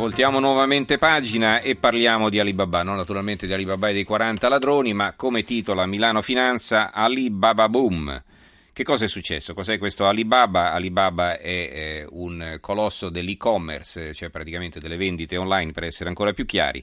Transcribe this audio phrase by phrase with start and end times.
[0.00, 4.94] Voltiamo nuovamente pagina e parliamo di Alibaba, non naturalmente di Alibaba e dei 40 ladroni,
[4.94, 8.22] ma come titola Milano Finanza Alibaba Boom.
[8.72, 9.52] Che cosa è successo?
[9.52, 10.72] Cos'è questo Alibaba?
[10.72, 16.46] Alibaba è eh, un colosso dell'e-commerce, cioè praticamente delle vendite online per essere ancora più
[16.46, 16.82] chiari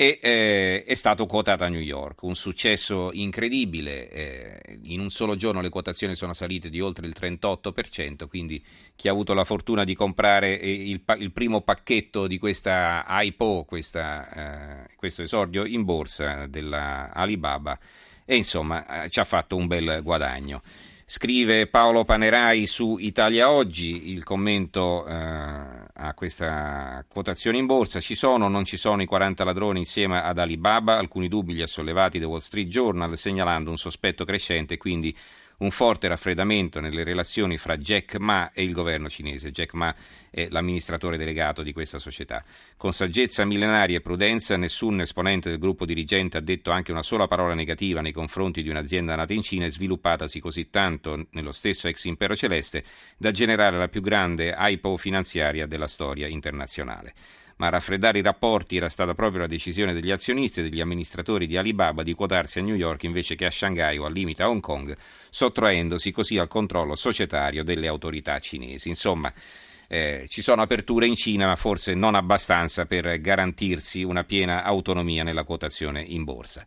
[0.00, 5.34] e eh, è stato quotato a New York, un successo incredibile, eh, in un solo
[5.34, 8.64] giorno le quotazioni sono salite di oltre il 38%, quindi
[8.94, 13.64] chi ha avuto la fortuna di comprare eh, il, il primo pacchetto di questa IPO,
[13.66, 17.76] questa, eh, questo esordio in borsa della Alibaba,
[18.24, 20.62] e insomma eh, ci ha fatto un bel guadagno.
[21.10, 28.00] Scrive Paolo Panerai su Italia Oggi il commento eh, a questa quotazione in borsa.
[28.00, 30.98] Ci sono o non ci sono i 40 ladroni insieme ad Alibaba?
[30.98, 35.16] Alcuni dubbi li ha sollevati The Wall Street Journal segnalando un sospetto crescente, quindi
[35.58, 39.50] un forte raffreddamento nelle relazioni fra Jack Ma e il governo cinese.
[39.50, 39.94] Jack Ma
[40.30, 42.44] è l'amministratore delegato di questa società.
[42.76, 47.26] Con saggezza millenaria e prudenza, nessun esponente del gruppo dirigente ha detto anche una sola
[47.26, 51.88] parola negativa nei confronti di un'azienda nata in Cina e sviluppatasi così tanto nello stesso
[51.88, 52.84] ex impero celeste
[53.16, 57.14] da generare la più grande IPO finanziaria della storia internazionale
[57.58, 61.46] ma a raffreddare i rapporti era stata proprio la decisione degli azionisti e degli amministratori
[61.46, 64.48] di Alibaba di quotarsi a New York invece che a Shanghai o al limite a
[64.48, 64.96] Hong Kong,
[65.28, 68.88] sottraendosi così al controllo societario delle autorità cinesi.
[68.88, 69.32] Insomma,
[69.88, 75.24] eh, ci sono aperture in Cina, ma forse non abbastanza per garantirsi una piena autonomia
[75.24, 76.64] nella quotazione in borsa.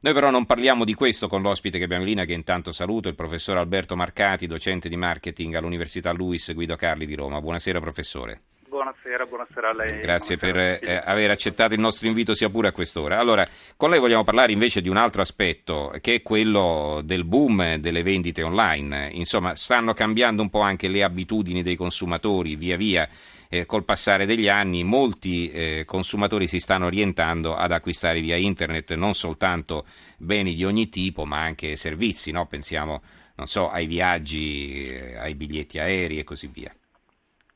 [0.00, 3.08] Noi però non parliamo di questo con l'ospite che abbiamo in linea, che intanto saluto,
[3.08, 7.40] il professor Alberto Marcati, docente di marketing all'Università Luis Guido Carli di Roma.
[7.40, 8.51] Buonasera professore.
[8.72, 10.00] Buonasera, buonasera a lei.
[10.00, 13.18] Grazie buonasera per eh, aver accettato il nostro invito sia pure a quest'ora.
[13.18, 17.74] Allora, con lei vogliamo parlare invece di un altro aspetto, che è quello del boom
[17.74, 19.10] delle vendite online.
[19.12, 23.06] Insomma, stanno cambiando un po' anche le abitudini dei consumatori via via.
[23.50, 28.94] Eh, col passare degli anni molti eh, consumatori si stanno orientando ad acquistare via internet
[28.94, 29.84] non soltanto
[30.16, 32.46] beni di ogni tipo, ma anche servizi, no?
[32.46, 33.02] pensiamo
[33.44, 36.74] so, ai viaggi, eh, ai biglietti aerei e così via.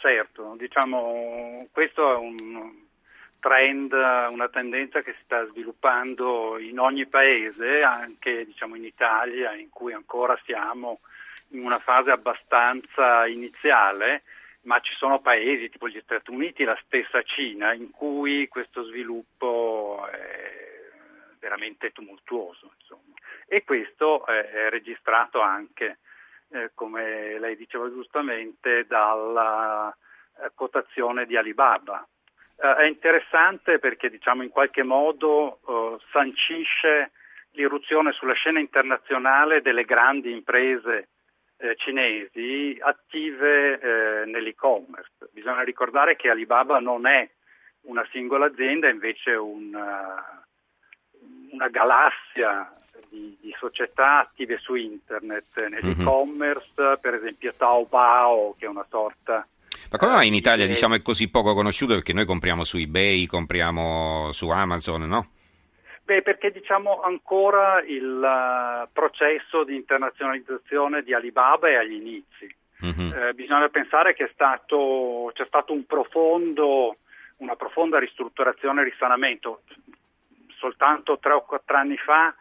[0.06, 2.84] Certo, diciamo questo è un
[3.40, 9.68] trend, una tendenza che si sta sviluppando in ogni paese, anche diciamo, in Italia, in
[9.68, 11.00] cui ancora siamo
[11.48, 14.22] in una fase abbastanza iniziale,
[14.62, 20.06] ma ci sono paesi tipo gli Stati Uniti, la stessa Cina, in cui questo sviluppo
[20.08, 20.88] è
[21.40, 22.70] veramente tumultuoso.
[22.78, 23.14] Insomma.
[23.48, 25.98] E questo è registrato anche
[26.50, 29.94] eh, come lei diceva giustamente, dalla
[30.38, 32.06] eh, quotazione di Alibaba.
[32.56, 35.60] Eh, è interessante perché diciamo, in qualche modo
[36.10, 37.12] sancisce
[37.52, 41.08] l'irruzione sulla scena internazionale delle grandi imprese
[41.76, 45.30] cinesi attive nell'e-commerce.
[45.32, 47.26] Bisogna ricordare che Alibaba non è
[47.84, 50.44] una singola azienda, è invece una,
[51.52, 52.74] una galassia
[53.10, 56.94] di, di, società attive su internet, nell'e-commerce, mm-hmm.
[57.00, 59.46] per esempio Taobao, che è una sorta...
[59.90, 61.94] Ma come mai in Italia diciamo, è così poco conosciuto?
[61.94, 65.30] Perché noi compriamo su eBay, compriamo su Amazon, no?
[66.06, 72.54] Beh, perché diciamo ancora il uh, processo di internazionalizzazione di Alibaba è agli inizi.
[72.84, 73.10] Mm-hmm.
[73.10, 76.98] Eh, bisogna pensare che stato, c'è stato un profondo,
[77.38, 79.62] una profonda ristrutturazione e risanamento.
[80.58, 82.34] Soltanto tre o quattro anni fa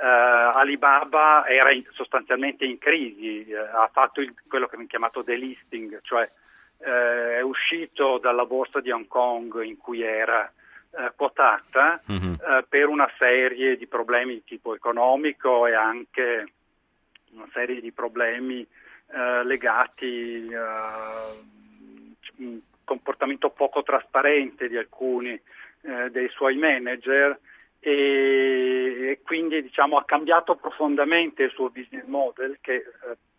[0.00, 5.22] Uh, Alibaba era in, sostanzialmente in crisi, uh, ha fatto il, quello che viene chiamato
[5.22, 6.24] delisting, cioè
[6.76, 10.52] uh, è uscito dalla borsa di Hong Kong in cui era
[11.16, 12.34] quotata mm-hmm.
[12.66, 16.52] per una serie di problemi di tipo economico e anche
[17.32, 18.66] una serie di problemi
[19.44, 21.26] legati a
[22.38, 25.38] un comportamento poco trasparente di alcuni
[26.10, 27.38] dei suoi manager
[27.80, 32.84] e quindi diciamo, ha cambiato profondamente il suo business model che eh,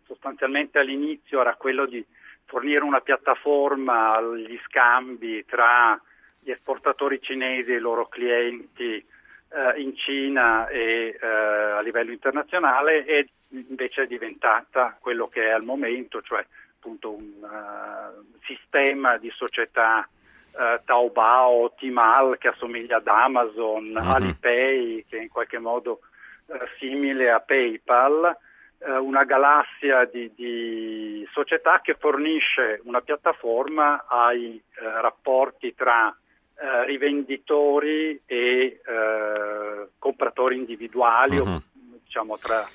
[0.06, 2.04] sostanzialmente all'inizio era quello di
[2.44, 6.00] fornire una piattaforma agli scambi tra
[6.40, 13.04] gli esportatori cinesi e i loro clienti eh, in Cina e eh, a livello internazionale
[13.04, 16.44] e invece è diventata quello che è al momento, cioè
[16.76, 20.08] appunto un uh, sistema di società
[20.58, 24.10] eh, Taobao, Timal che assomiglia ad Amazon, mm-hmm.
[24.10, 26.00] Alipay che è in qualche modo
[26.46, 28.36] eh, simile a PayPal,
[28.78, 36.84] eh, una galassia di, di, società che fornisce una piattaforma ai eh, rapporti tra eh,
[36.84, 41.54] rivenditori e eh, compratori individuali mm-hmm.
[41.54, 41.62] o
[42.04, 42.66] diciamo tra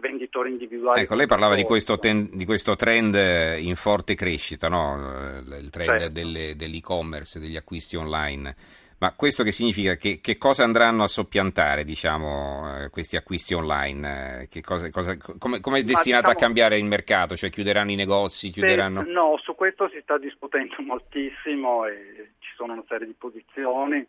[0.00, 1.02] venditori individuali.
[1.02, 3.14] Ecco, lei parlava di questo, ten, di questo, trend
[3.58, 5.40] in forte crescita, no?
[5.58, 6.08] il trend certo.
[6.08, 8.54] delle, dell'e-commerce, degli acquisti online.
[8.98, 9.96] Ma questo che significa?
[9.96, 14.48] Che, che cosa andranno a soppiantare diciamo, eh, questi acquisti online?
[14.50, 17.36] Eh, cosa, cosa, come, come, è destinato diciamo, a cambiare il mercato?
[17.36, 18.48] Cioè chiuderanno i negozi?
[18.48, 19.04] Chiuderanno...
[19.04, 24.06] Se, no, su questo si sta discutendo moltissimo e ci sono una serie di posizioni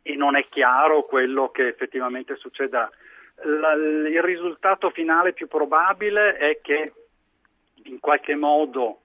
[0.00, 2.90] e non è chiaro quello che effettivamente succederà
[3.42, 6.92] la, il risultato finale più probabile è che
[7.84, 9.00] in qualche modo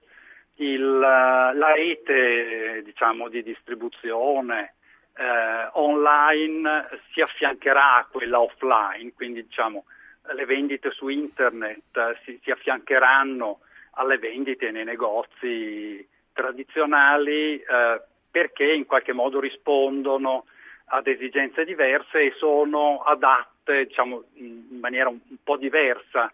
[0.56, 4.74] il, la rete diciamo, di distribuzione
[5.16, 9.84] eh, online si affiancherà a quella offline, quindi diciamo,
[10.32, 13.60] le vendite su internet si, si affiancheranno
[13.92, 20.44] alle vendite nei negozi tradizionali eh, perché in qualche modo rispondono
[20.88, 26.32] ad esigenze diverse e sono adatte diciamo, in maniera un, un po' diversa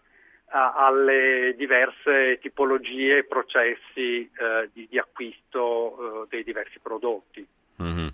[0.55, 7.45] alle diverse tipologie e processi eh, di, di, acquisto eh, dei diversi prodotti.
[7.81, 8.07] Mm-hmm.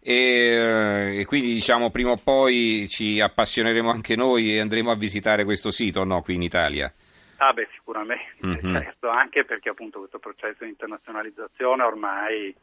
[0.00, 4.96] E, eh, e, quindi diciamo prima o poi ci appassioneremo anche noi e andremo a
[4.96, 6.90] visitare questo sito no, qui in Italia.
[7.38, 8.72] Ah beh sicuramente, mm-hmm.
[8.72, 12.54] certo, anche perché appunto questo processo di internazionalizzazione ormai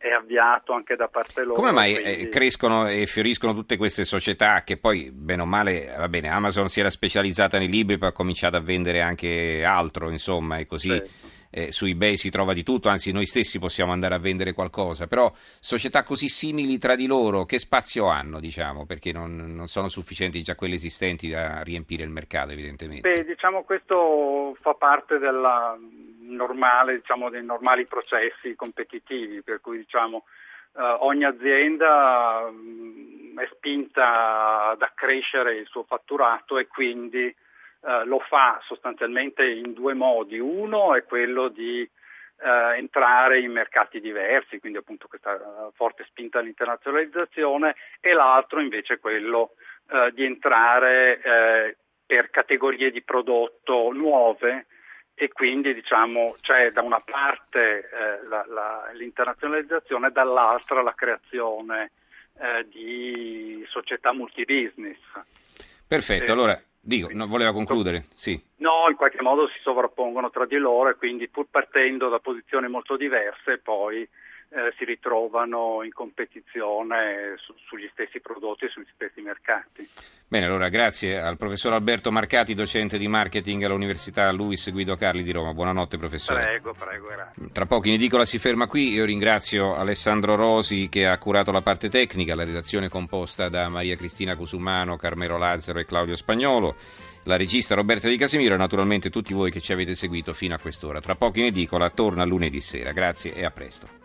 [0.00, 1.52] è avviato anche da parte loro.
[1.52, 2.22] Come mai quindi...
[2.22, 6.68] eh, crescono e fioriscono tutte queste società che poi, bene o male, va bene, Amazon
[6.68, 10.88] si era specializzata nei libri, poi ha cominciato a vendere anche altro, insomma, e così
[10.88, 11.10] certo.
[11.50, 15.06] eh, su eBay si trova di tutto, anzi noi stessi possiamo andare a vendere qualcosa,
[15.06, 19.90] però società così simili tra di loro, che spazio hanno, diciamo, perché non, non sono
[19.90, 23.06] sufficienti già quelle esistenti da riempire il mercato, evidentemente?
[23.06, 25.76] Beh, diciamo questo fa parte della
[26.30, 30.24] normale, diciamo, dei normali processi competitivi, per cui diciamo,
[30.76, 38.04] eh, ogni azienda mh, mm, è spinta ad accrescere il suo fatturato e quindi eh,
[38.04, 40.38] lo fa sostanzialmente in due modi.
[40.38, 41.80] Uno è quello di
[42.42, 48.98] eh, entrare in mercati diversi, quindi appunto questa forte spinta all'internazionalizzazione, e l'altro invece è
[49.00, 49.52] quello
[49.90, 54.66] eh, di entrare eh, per categorie di prodotto nuove
[55.22, 61.90] e quindi diciamo, c'è da una parte eh, la, la, l'internazionalizzazione e dall'altra la creazione
[62.38, 64.96] eh, di società multibusiness.
[65.86, 68.06] Perfetto, eh, allora dico, no, voleva concludere?
[68.14, 68.42] Sì.
[68.60, 72.68] No, in qualche modo si sovrappongono tra di loro e quindi pur partendo da posizioni
[72.68, 74.08] molto diverse poi
[74.52, 79.88] eh, si ritrovano in competizione su, sugli stessi prodotti e sugli stessi mercati.
[80.26, 85.32] Bene, allora grazie al professor Alberto Marcati, docente di marketing all'Università Luis Guido Carli di
[85.32, 85.52] Roma.
[85.52, 86.42] Buonanotte professore.
[86.42, 87.50] Prego, prego, grazie.
[87.52, 91.62] Tra poco in edicola si ferma qui, io ringrazio Alessandro Rosi che ha curato la
[91.62, 96.76] parte tecnica, la redazione composta da Maria Cristina Cusumano, Carmelo Lazzaro e Claudio Spagnolo
[97.24, 100.58] la regista Roberta Di Casimiro e naturalmente tutti voi che ci avete seguito fino a
[100.58, 101.00] quest'ora.
[101.00, 102.92] Tra poco in edicola torna lunedì sera.
[102.92, 103.98] Grazie e a presto.